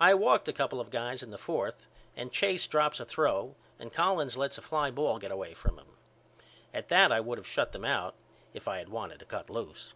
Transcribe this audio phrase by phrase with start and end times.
[0.00, 1.84] I walked a couple of guys in the fourth
[2.16, 5.98] and Chase drops a throw and Collins lets a fly ball get away from him.
[6.72, 8.14] At that I would of shut them out
[8.54, 9.92] if I had wanted to cut loose.